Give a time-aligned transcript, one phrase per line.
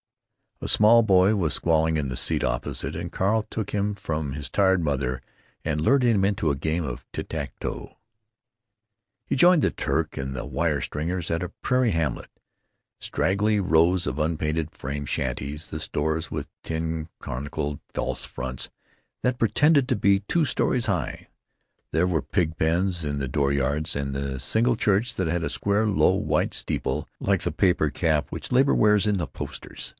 [0.63, 4.47] A small boy was squalling in the seat opposite, and Carl took him from his
[4.49, 5.19] tired mother
[5.65, 7.97] and lured him into a game of tit tat toe.
[9.25, 14.71] He joined the Turk and the wire stringers at a prairie hamlet—straggly rows of unpainted
[14.71, 18.69] frame shanties, the stores with tin corniced false fronts
[19.23, 21.27] that pretended to be two stories high.
[21.91, 26.13] There were pig pens in the dooryards, and the single church had a square, low,
[26.13, 29.89] white steeple like the paper cap which Labor wears in the posters.